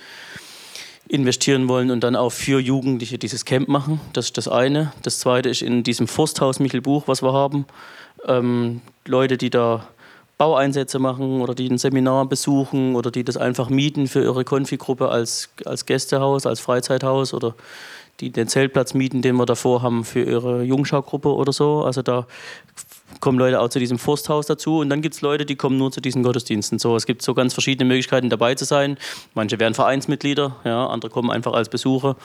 investieren 1.09 1.69
wollen 1.69 1.91
und 1.91 2.01
dann 2.01 2.17
auch 2.17 2.31
für 2.31 2.61
Jugendliche 2.61 3.19
dieses 3.19 3.45
Camp 3.45 3.69
machen. 3.69 4.01
Das 4.13 4.27
ist 4.27 4.39
das 4.39 4.49
eine. 4.49 4.93
Das 5.03 5.19
zweite 5.19 5.49
ist 5.49 5.63
in 5.63 5.83
diesem 5.83 6.09
Forsthaus 6.09 6.61
Michelbuch, 6.61 7.09
was 7.09 7.23
wir 7.23 7.33
haben, 7.33 7.67
ähm, 8.27 8.81
Leute, 9.07 9.37
die 9.37 9.51
da 9.51 9.87
Baueinsätze 10.39 10.99
machen 10.99 11.41
oder 11.41 11.55
die 11.55 11.69
ein 11.69 11.79
Seminar 11.79 12.27
besuchen 12.27 12.97
oder 12.97 13.11
die 13.11 13.25
das 13.25 13.37
einfach 13.37 13.69
mieten 13.71 14.09
für 14.09 14.23
ihre 14.23 14.45
Konfigruppe 14.45 15.09
als, 15.09 15.51
als 15.65 15.87
Gästehaus, 15.87 16.47
als 16.47 16.61
Freizeithaus 16.61 17.35
oder 17.35 17.55
die 18.21 18.31
den 18.31 18.49
Zeltplatz 18.49 18.95
mieten, 18.95 19.23
den 19.23 19.37
wir 19.37 19.47
davor 19.47 19.83
haben 19.83 20.05
für 20.05 20.23
ihre 20.23 20.63
Jungschaugruppe 20.63 21.35
oder 21.35 21.53
so. 21.53 21.83
Also 21.83 22.03
da 22.03 22.27
kommen 23.21 23.39
Leute 23.39 23.61
auch 23.61 23.69
zu 23.69 23.79
diesem 23.79 23.99
Forsthaus 23.99 24.47
dazu 24.47 24.79
und 24.79 24.89
dann 24.89 25.03
gibt 25.03 25.15
es 25.15 25.21
Leute, 25.21 25.47
die 25.47 25.57
kommen 25.57 25.79
nur 25.79 25.91
zu 25.91 26.01
diesen 26.01 26.23
Gottesdiensten. 26.23 26.79
So, 26.79 26.97
es 26.97 27.07
gibt 27.07 27.23
so 27.23 27.35
ganz 27.35 27.55
verschiedene 27.55 27.89
Möglichkeiten 27.89 28.31
dabei 28.31 28.55
zu 28.55 28.65
sein. 28.65 28.99
Manche 29.35 29.59
werden 29.59 29.75
Vereinsmitglieder, 29.75 30.57
ja, 30.65 30.87
andere 30.87 31.11
kommen 31.11 31.31
einfach 31.31 31.53
als 31.53 31.69
Besucher. 31.69 32.17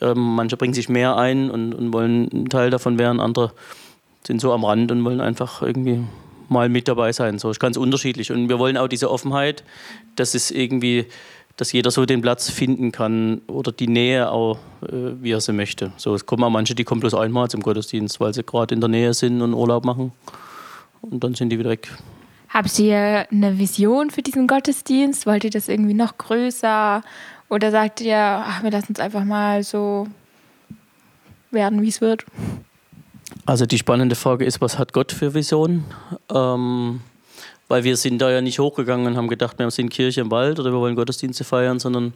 Ähm, 0.00 0.34
manche 0.34 0.56
bringen 0.56 0.74
sich 0.74 0.88
mehr 0.88 1.16
ein 1.16 1.50
und, 1.50 1.74
und 1.74 1.92
wollen 1.92 2.28
ein 2.32 2.48
Teil 2.48 2.70
davon 2.70 2.98
werden, 2.98 3.20
andere 3.20 3.52
sind 4.26 4.40
so 4.40 4.52
am 4.52 4.64
Rand 4.64 4.90
und 4.90 5.04
wollen 5.04 5.20
einfach 5.20 5.60
irgendwie 5.60 6.04
mal 6.54 6.70
mit 6.70 6.88
dabei 6.88 7.12
sein. 7.12 7.38
So 7.38 7.50
ist 7.50 7.60
ganz 7.60 7.76
unterschiedlich. 7.76 8.32
Und 8.32 8.48
wir 8.48 8.58
wollen 8.58 8.78
auch 8.78 8.88
diese 8.88 9.10
Offenheit, 9.10 9.62
dass 10.16 10.34
es 10.34 10.50
irgendwie, 10.50 11.04
dass 11.58 11.72
jeder 11.72 11.90
so 11.90 12.06
den 12.06 12.22
Platz 12.22 12.48
finden 12.48 12.90
kann 12.90 13.42
oder 13.46 13.70
die 13.72 13.88
Nähe 13.88 14.30
auch, 14.30 14.56
äh, 14.82 15.12
wie 15.20 15.32
er 15.32 15.42
sie 15.42 15.52
möchte. 15.52 15.92
So, 15.98 16.14
es 16.14 16.24
kommen 16.24 16.42
auch 16.44 16.50
manche, 16.50 16.74
die 16.74 16.84
kommen 16.84 17.02
bloß 17.02 17.14
einmal 17.14 17.50
zum 17.50 17.60
Gottesdienst, 17.60 18.18
weil 18.20 18.32
sie 18.32 18.42
gerade 18.42 18.74
in 18.74 18.80
der 18.80 18.88
Nähe 18.88 19.12
sind 19.12 19.42
und 19.42 19.52
Urlaub 19.52 19.84
machen. 19.84 20.12
Und 21.02 21.22
dann 21.22 21.34
sind 21.34 21.50
die 21.50 21.58
wieder 21.58 21.70
weg. 21.70 21.90
Habt 22.48 22.78
ihr 22.78 23.26
eine 23.30 23.58
Vision 23.58 24.10
für 24.10 24.22
diesen 24.22 24.46
Gottesdienst? 24.46 25.26
Wollt 25.26 25.44
ihr 25.44 25.50
das 25.50 25.68
irgendwie 25.68 25.92
noch 25.92 26.16
größer? 26.16 27.02
Oder 27.50 27.70
sagt 27.70 28.00
ihr, 28.00 28.16
ach, 28.16 28.62
wir 28.62 28.70
lassen 28.70 28.94
es 28.94 29.00
einfach 29.00 29.24
mal 29.24 29.62
so 29.62 30.06
werden, 31.50 31.82
wie 31.82 31.88
es 31.88 32.00
wird? 32.00 32.24
Also 33.46 33.66
die 33.66 33.78
spannende 33.78 34.16
Frage 34.16 34.44
ist, 34.44 34.60
was 34.60 34.78
hat 34.78 34.92
Gott 34.94 35.12
für 35.12 35.34
Visionen? 35.34 35.84
Ähm, 36.32 37.00
weil 37.68 37.84
wir 37.84 37.96
sind 37.96 38.18
da 38.20 38.30
ja 38.30 38.40
nicht 38.40 38.58
hochgegangen 38.58 39.06
und 39.06 39.16
haben 39.16 39.28
gedacht, 39.28 39.58
wir 39.58 39.70
sind 39.70 39.90
Kirche 39.90 40.22
im 40.22 40.30
Wald 40.30 40.58
oder 40.58 40.72
wir 40.72 40.78
wollen 40.78 40.96
Gottesdienste 40.96 41.44
feiern, 41.44 41.78
sondern 41.78 42.14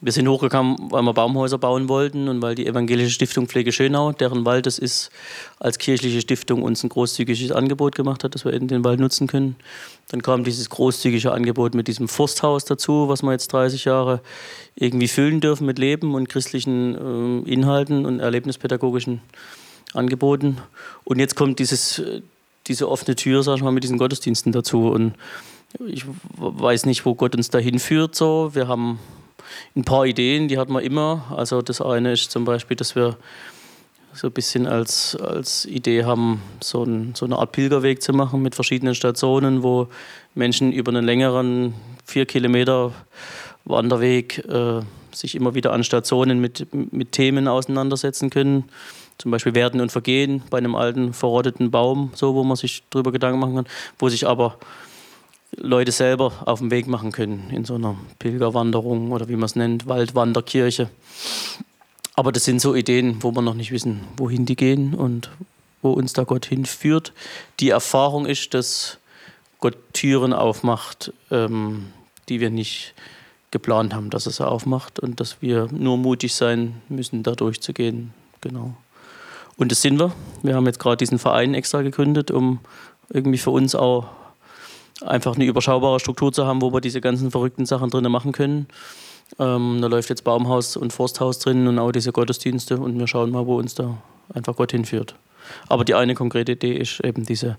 wir 0.00 0.12
sind 0.12 0.28
hochgegangen, 0.28 0.76
weil 0.90 1.02
wir 1.02 1.12
Baumhäuser 1.12 1.58
bauen 1.58 1.88
wollten 1.88 2.28
und 2.28 2.42
weil 2.42 2.54
die 2.54 2.66
Evangelische 2.66 3.10
Stiftung 3.10 3.46
Pflege 3.46 3.72
Schönau, 3.72 4.12
deren 4.12 4.44
Wald 4.44 4.66
es 4.66 4.78
ist, 4.78 5.10
als 5.58 5.78
kirchliche 5.78 6.20
Stiftung 6.20 6.62
uns 6.62 6.84
ein 6.84 6.88
großzügiges 6.88 7.52
Angebot 7.52 7.94
gemacht 7.94 8.22
hat, 8.22 8.34
dass 8.34 8.44
wir 8.44 8.52
eben 8.52 8.68
den 8.68 8.84
Wald 8.84 9.00
nutzen 9.00 9.26
können. 9.26 9.56
Dann 10.08 10.22
kam 10.22 10.44
dieses 10.44 10.68
großzügige 10.68 11.32
Angebot 11.32 11.74
mit 11.74 11.88
diesem 11.88 12.06
Forsthaus 12.06 12.64
dazu, 12.64 13.08
was 13.08 13.22
wir 13.22 13.32
jetzt 13.32 13.52
30 13.52 13.86
Jahre 13.86 14.20
irgendwie 14.74 15.08
füllen 15.08 15.40
dürfen 15.40 15.66
mit 15.66 15.78
Leben 15.78 16.14
und 16.14 16.28
christlichen 16.28 17.44
äh, 17.46 17.50
Inhalten 17.50 18.04
und 18.04 18.20
erlebnispädagogischen 18.20 19.20
Angeboten. 19.94 20.58
Und 21.04 21.18
jetzt 21.18 21.36
kommt 21.36 21.58
dieses, 21.58 22.02
diese 22.66 22.88
offene 22.88 23.16
Tür, 23.16 23.42
sag 23.42 23.56
ich 23.56 23.62
mal, 23.62 23.72
mit 23.72 23.84
diesen 23.84 23.98
Gottesdiensten 23.98 24.52
dazu. 24.52 24.88
Und 24.88 25.14
ich 25.86 26.04
weiß 26.36 26.86
nicht, 26.86 27.04
wo 27.04 27.14
Gott 27.14 27.34
uns 27.34 27.50
dahin 27.50 27.78
führt. 27.78 28.14
So. 28.14 28.50
Wir 28.54 28.68
haben 28.68 28.98
ein 29.76 29.84
paar 29.84 30.06
Ideen, 30.06 30.48
die 30.48 30.58
hat 30.58 30.68
man 30.68 30.82
immer. 30.82 31.32
Also 31.36 31.62
das 31.62 31.80
eine 31.80 32.12
ist 32.12 32.30
zum 32.30 32.44
Beispiel, 32.44 32.76
dass 32.76 32.94
wir 32.94 33.16
so 34.12 34.28
ein 34.28 34.32
bisschen 34.32 34.66
als, 34.66 35.16
als 35.16 35.66
Idee 35.66 36.04
haben, 36.04 36.40
so, 36.62 36.84
ein, 36.84 37.14
so 37.16 37.26
eine 37.26 37.36
Art 37.36 37.52
Pilgerweg 37.52 38.00
zu 38.00 38.12
machen 38.12 38.42
mit 38.42 38.54
verschiedenen 38.54 38.94
Stationen, 38.94 39.62
wo 39.62 39.88
Menschen 40.34 40.72
über 40.72 40.90
einen 40.90 41.04
längeren 41.04 41.74
vier 42.04 42.24
Kilometer 42.26 42.92
Wanderweg 43.64 44.38
äh, 44.48 44.82
sich 45.12 45.34
immer 45.34 45.54
wieder 45.54 45.72
an 45.72 45.84
Stationen 45.84 46.40
mit, 46.40 46.72
mit 46.92 47.12
Themen 47.12 47.48
auseinandersetzen 47.48 48.30
können. 48.30 48.64
Zum 49.18 49.30
Beispiel 49.30 49.54
Werden 49.54 49.80
und 49.80 49.92
Vergehen 49.92 50.42
bei 50.50 50.58
einem 50.58 50.74
alten, 50.74 51.12
verrotteten 51.12 51.70
Baum, 51.70 52.10
so 52.14 52.34
wo 52.34 52.44
man 52.44 52.56
sich 52.56 52.82
darüber 52.90 53.12
Gedanken 53.12 53.38
machen 53.38 53.54
kann, 53.54 53.66
wo 53.98 54.08
sich 54.08 54.26
aber 54.26 54.58
Leute 55.56 55.92
selber 55.92 56.32
auf 56.46 56.58
den 56.58 56.70
Weg 56.70 56.86
machen 56.88 57.12
können 57.12 57.48
in 57.50 57.64
so 57.64 57.76
einer 57.76 57.96
Pilgerwanderung 58.18 59.12
oder 59.12 59.28
wie 59.28 59.36
man 59.36 59.44
es 59.44 59.56
nennt, 59.56 59.86
Waldwanderkirche. 59.86 60.90
Aber 62.16 62.32
das 62.32 62.44
sind 62.44 62.60
so 62.60 62.74
Ideen, 62.74 63.22
wo 63.22 63.32
wir 63.32 63.42
noch 63.42 63.54
nicht 63.54 63.72
wissen, 63.72 64.00
wohin 64.16 64.46
die 64.46 64.56
gehen 64.56 64.94
und 64.94 65.30
wo 65.82 65.92
uns 65.92 66.12
da 66.12 66.24
Gott 66.24 66.46
hinführt. 66.46 67.12
Die 67.60 67.70
Erfahrung 67.70 68.26
ist, 68.26 68.54
dass 68.54 68.98
Gott 69.58 69.76
Türen 69.92 70.32
aufmacht, 70.32 71.12
ähm, 71.30 71.86
die 72.28 72.40
wir 72.40 72.50
nicht 72.50 72.94
geplant 73.50 73.94
haben, 73.94 74.10
dass 74.10 74.26
er 74.26 74.32
sie 74.32 74.46
aufmacht 74.46 74.98
und 74.98 75.20
dass 75.20 75.40
wir 75.40 75.68
nur 75.70 75.96
mutig 75.96 76.34
sein 76.34 76.82
müssen, 76.88 77.22
da 77.22 77.32
durchzugehen. 77.32 78.12
Genau. 78.40 78.74
Und 79.56 79.70
das 79.70 79.82
sind 79.82 79.98
wir. 79.98 80.12
Wir 80.42 80.54
haben 80.54 80.66
jetzt 80.66 80.78
gerade 80.78 80.96
diesen 80.96 81.18
Verein 81.18 81.54
extra 81.54 81.82
gegründet, 81.82 82.30
um 82.30 82.58
irgendwie 83.10 83.38
für 83.38 83.50
uns 83.50 83.74
auch 83.74 84.06
einfach 85.02 85.34
eine 85.36 85.44
überschaubare 85.44 86.00
Struktur 86.00 86.32
zu 86.32 86.46
haben, 86.46 86.62
wo 86.62 86.72
wir 86.72 86.80
diese 86.80 87.00
ganzen 87.00 87.30
verrückten 87.30 87.66
Sachen 87.66 87.90
drinnen 87.90 88.10
machen 88.10 88.32
können. 88.32 88.66
Ähm, 89.38 89.78
da 89.80 89.88
läuft 89.88 90.10
jetzt 90.10 90.24
Baumhaus 90.24 90.76
und 90.76 90.92
Forsthaus 90.92 91.38
drin 91.38 91.66
und 91.66 91.78
auch 91.78 91.92
diese 91.92 92.12
Gottesdienste 92.12 92.78
und 92.78 92.98
wir 92.98 93.06
schauen 93.06 93.30
mal, 93.30 93.46
wo 93.46 93.58
uns 93.58 93.74
da 93.74 93.98
einfach 94.32 94.56
Gott 94.56 94.72
hinführt. 94.72 95.14
Aber 95.68 95.84
die 95.84 95.94
eine 95.94 96.14
konkrete 96.14 96.52
Idee 96.52 96.74
ist 96.74 97.00
eben 97.00 97.24
diese 97.24 97.58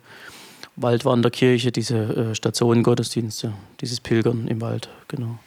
Waldwanderkirche, 0.76 1.72
diese 1.72 1.98
äh, 1.98 2.36
Stationen 2.36 2.84
Gottesdienste, 2.84 3.54
dieses 3.82 4.00
Pilgern 4.00 4.48
im 4.48 4.62
Wald, 4.62 4.90
genau. 5.08 5.38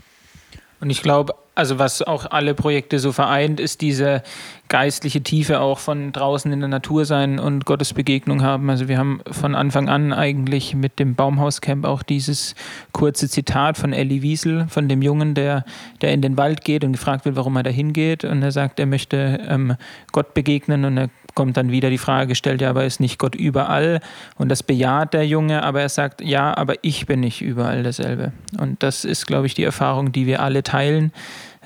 Und 0.81 0.90
ich 0.90 1.02
glaube, 1.02 1.35
also 1.55 1.78
was 1.78 2.02
auch 2.02 2.31
alle 2.31 2.55
Projekte 2.55 3.00
so 3.00 3.11
vereint, 3.11 3.59
ist 3.59 3.81
diese 3.81 4.23
geistliche 4.69 5.23
Tiefe 5.23 5.61
auch 5.61 5.79
von 5.79 6.13
draußen 6.13 6.53
in 6.53 6.61
der 6.61 6.69
Natur 6.69 7.05
sein 7.05 7.39
und 7.39 7.65
Gottes 7.65 7.95
Begegnung 7.95 8.43
haben. 8.43 8.69
Also 8.69 8.89
wir 8.89 8.99
haben 8.99 9.21
von 9.31 9.55
Anfang 9.55 9.89
an 9.89 10.13
eigentlich 10.13 10.75
mit 10.75 10.99
dem 10.99 11.15
Baumhauscamp 11.15 11.87
auch 11.87 12.03
dieses 12.03 12.55
kurze 12.93 13.29
Zitat 13.29 13.79
von 13.79 13.93
Elli 13.93 14.23
Wiesel, 14.23 14.67
von 14.69 14.89
dem 14.89 15.01
Jungen, 15.01 15.35
der, 15.35 15.65
der 16.03 16.13
in 16.13 16.21
den 16.21 16.37
Wald 16.37 16.65
geht 16.65 16.85
und 16.85 16.93
gefragt 16.93 17.25
wird, 17.25 17.37
warum 17.37 17.57
er 17.57 17.63
da 17.63 17.71
hingeht. 17.71 18.25
Und 18.25 18.43
er 18.43 18.53
sagt, 18.53 18.79
er 18.79 18.87
möchte 18.87 19.41
ähm, 19.49 19.77
Gott 20.13 20.35
begegnen 20.35 20.85
und 20.85 20.99
er 20.99 21.11
kommt 21.35 21.57
dann 21.57 21.71
wieder 21.71 21.89
die 21.89 21.99
Frage 21.99 22.27
gestellt, 22.27 22.61
ja, 22.61 22.71
aber 22.71 22.85
ist 22.85 22.99
nicht 22.99 23.19
Gott 23.19 23.37
überall? 23.37 24.01
Und 24.37 24.49
das 24.49 24.65
bejaht 24.65 25.15
der 25.15 25.25
Junge, 25.25 25.63
aber 25.63 25.81
er 25.81 25.89
sagt, 25.89 26.21
ja, 26.21 26.57
aber 26.57 26.75
ich 26.83 27.07
bin 27.07 27.21
nicht 27.21 27.43
überall 27.43 27.85
dasselbe. 27.85 28.33
Und 28.59 28.83
das 28.83 29.05
ist, 29.05 29.27
glaube 29.27 29.47
ich, 29.47 29.55
die 29.55 29.63
Erfahrung, 29.63 30.11
die 30.11 30.27
wir 30.27 30.43
alle 30.43 30.65
teilen, 30.65 31.13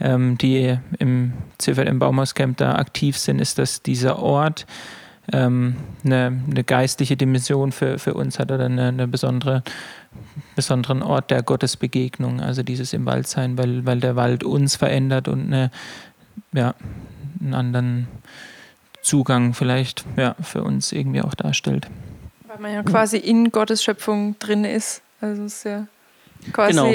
ähm, 0.03 0.37
die 0.39 0.77
im 0.99 1.33
Ziffer 1.59 1.87
im 1.87 1.99
Baumhauscamp 1.99 2.57
da 2.57 2.75
aktiv 2.75 3.17
sind, 3.17 3.41
ist, 3.41 3.59
dass 3.59 3.83
dieser 3.83 4.19
Ort 4.19 4.67
ähm, 5.33 5.77
eine, 6.05 6.43
eine, 6.51 6.65
geistliche 6.65 7.17
Dimension 7.17 7.71
für, 7.71 7.99
für 7.99 8.15
uns 8.15 8.39
hat 8.39 8.51
oder 8.51 8.67
eine, 8.67 8.89
eine 8.89 9.07
besondere 9.07 9.63
besonderen 10.57 11.03
Ort 11.03 11.31
der 11.31 11.43
Gottesbegegnung, 11.43 12.41
also 12.41 12.63
dieses 12.63 12.93
im 12.93 13.07
Wald 13.07 13.27
sein, 13.27 13.57
weil, 13.57 13.87
weil 13.87 14.01
der 14.01 14.17
Wald 14.17 14.45
uns 14.45 14.77
verändert 14.77 15.29
und 15.29 15.47
eine, 15.47 15.71
ja, 16.53 16.75
einen 17.41 17.55
anderen 17.55 18.09
Zugang 19.01 19.55
vielleicht 19.55 20.05
ja, 20.17 20.35
für 20.43 20.63
uns 20.63 20.93
irgendwie 20.93 21.23
auch 21.23 21.35
darstellt. 21.35 21.89
Weil 22.47 22.59
man 22.59 22.73
ja 22.73 22.83
quasi 22.83 23.17
in 23.17 23.51
Gottes 23.51 23.83
Schöpfung 23.83 24.39
drin 24.39 24.65
ist. 24.65 25.03
Also 25.21 25.45
es 25.45 25.57
ist 25.59 25.65
ja 25.65 25.87
quasi 26.53 26.73
genau. 26.73 26.87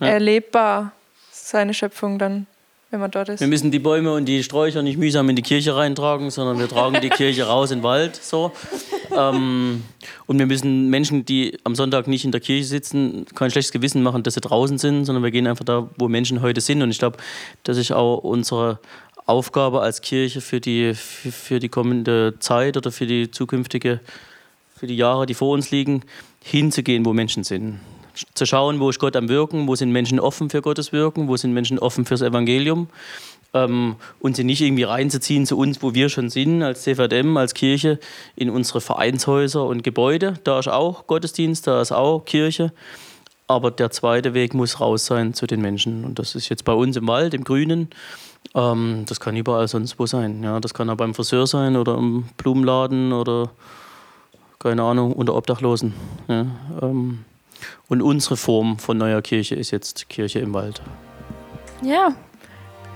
ja. 0.00 0.06
erlebbar, 0.06 0.92
seine 1.30 1.74
Schöpfung 1.74 2.18
dann, 2.18 2.46
wenn 2.92 3.00
man 3.00 3.10
dort 3.10 3.30
ist. 3.30 3.40
Wir 3.40 3.48
müssen 3.48 3.70
die 3.70 3.78
Bäume 3.78 4.12
und 4.12 4.26
die 4.26 4.42
Sträucher 4.42 4.82
nicht 4.82 4.98
mühsam 4.98 5.28
in 5.30 5.34
die 5.34 5.42
Kirche 5.42 5.74
reintragen, 5.74 6.30
sondern 6.30 6.58
wir 6.58 6.68
tragen 6.68 7.00
die 7.00 7.08
Kirche 7.08 7.44
raus 7.48 7.70
in 7.70 7.78
den 7.78 7.84
Wald. 7.84 8.16
So. 8.16 8.52
Ähm, 9.16 9.82
und 10.26 10.38
wir 10.38 10.46
müssen 10.46 10.90
Menschen, 10.90 11.24
die 11.24 11.58
am 11.64 11.74
Sonntag 11.74 12.06
nicht 12.06 12.26
in 12.26 12.32
der 12.32 12.40
Kirche 12.42 12.64
sitzen, 12.64 13.24
kein 13.34 13.50
schlechtes 13.50 13.72
Gewissen 13.72 14.02
machen, 14.02 14.22
dass 14.22 14.34
sie 14.34 14.42
draußen 14.42 14.76
sind, 14.76 15.06
sondern 15.06 15.24
wir 15.24 15.30
gehen 15.30 15.46
einfach 15.46 15.64
da, 15.64 15.88
wo 15.96 16.08
Menschen 16.08 16.42
heute 16.42 16.60
sind. 16.60 16.82
Und 16.82 16.90
ich 16.90 16.98
glaube, 16.98 17.16
das 17.62 17.78
ist 17.78 17.92
auch 17.92 18.18
unsere 18.18 18.78
Aufgabe 19.24 19.80
als 19.80 20.02
Kirche 20.02 20.42
für 20.42 20.60
die, 20.60 20.92
für, 20.94 21.32
für 21.32 21.58
die 21.60 21.70
kommende 21.70 22.34
Zeit 22.40 22.76
oder 22.76 22.92
für 22.92 23.06
die 23.06 23.30
zukünftige, 23.30 24.00
für 24.76 24.86
die 24.86 24.96
Jahre, 24.96 25.24
die 25.24 25.34
vor 25.34 25.54
uns 25.54 25.70
liegen, 25.70 26.02
hinzugehen, 26.44 27.06
wo 27.06 27.14
Menschen 27.14 27.42
sind. 27.42 27.80
Zu 28.34 28.46
schauen, 28.46 28.80
wo 28.80 28.90
ist 28.90 28.98
Gott 28.98 29.16
am 29.16 29.28
Wirken, 29.28 29.66
wo 29.66 29.74
sind 29.74 29.90
Menschen 29.90 30.20
offen 30.20 30.50
für 30.50 30.62
Gottes 30.62 30.92
Wirken, 30.92 31.28
wo 31.28 31.36
sind 31.36 31.52
Menschen 31.52 31.78
offen 31.78 32.04
fürs 32.04 32.22
Evangelium 32.22 32.88
ähm, 33.54 33.96
und 34.20 34.36
sie 34.36 34.44
nicht 34.44 34.60
irgendwie 34.60 34.84
reinzuziehen 34.84 35.46
zu 35.46 35.58
uns, 35.58 35.82
wo 35.82 35.94
wir 35.94 36.08
schon 36.08 36.30
sind, 36.30 36.62
als 36.62 36.82
CVDM, 36.82 37.36
als 37.36 37.54
Kirche, 37.54 37.98
in 38.36 38.50
unsere 38.50 38.80
Vereinshäuser 38.80 39.64
und 39.64 39.82
Gebäude. 39.82 40.34
Da 40.44 40.58
ist 40.58 40.68
auch 40.68 41.06
Gottesdienst, 41.06 41.66
da 41.66 41.80
ist 41.80 41.92
auch 41.92 42.24
Kirche. 42.24 42.72
Aber 43.48 43.70
der 43.70 43.90
zweite 43.90 44.34
Weg 44.34 44.54
muss 44.54 44.80
raus 44.80 45.06
sein 45.06 45.34
zu 45.34 45.46
den 45.46 45.60
Menschen. 45.60 46.04
Und 46.04 46.18
das 46.18 46.34
ist 46.34 46.48
jetzt 46.48 46.64
bei 46.64 46.72
uns 46.72 46.96
im 46.96 47.06
Wald, 47.06 47.34
im 47.34 47.44
Grünen. 47.44 47.90
Ähm, 48.54 49.04
das 49.06 49.20
kann 49.20 49.36
überall 49.36 49.68
sonst 49.68 49.98
wo 49.98 50.06
sein. 50.06 50.42
Ja, 50.42 50.60
das 50.60 50.74
kann 50.74 50.88
auch 50.88 50.96
beim 50.96 51.14
Friseur 51.14 51.46
sein 51.46 51.76
oder 51.76 51.98
im 51.98 52.24
Blumenladen 52.38 53.12
oder 53.12 53.50
keine 54.58 54.82
Ahnung, 54.84 55.12
unter 55.12 55.34
Obdachlosen. 55.34 55.92
Ja, 56.28 56.46
ähm, 56.80 57.24
und 57.88 58.02
unsere 58.02 58.36
Form 58.36 58.78
von 58.78 58.98
neuer 58.98 59.22
Kirche 59.22 59.54
ist 59.54 59.70
jetzt 59.70 60.08
Kirche 60.08 60.38
im 60.40 60.54
Wald. 60.54 60.82
Ja, 61.82 62.14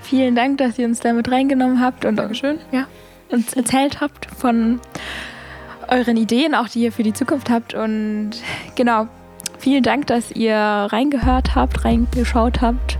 vielen 0.01 0.35
Dank, 0.35 0.57
dass 0.59 0.77
ihr 0.79 0.85
uns 0.85 0.99
damit 0.99 1.29
reingenommen 1.31 1.81
habt 1.81 2.05
und 2.05 2.15
Dankeschön. 2.15 2.59
Ja, 2.71 2.87
uns 3.29 3.53
erzählt 3.53 4.01
habt 4.01 4.27
von 4.37 4.79
euren 5.87 6.17
Ideen, 6.17 6.55
auch 6.55 6.67
die 6.67 6.83
ihr 6.83 6.91
für 6.91 7.03
die 7.03 7.13
Zukunft 7.13 7.49
habt. 7.49 7.73
Und 7.73 8.31
genau, 8.75 9.07
Vielen 9.59 9.83
Dank, 9.83 10.07
dass 10.07 10.31
ihr 10.31 10.55
reingehört 10.55 11.55
habt, 11.55 11.83
reingeschaut 11.83 12.61
habt. 12.61 12.97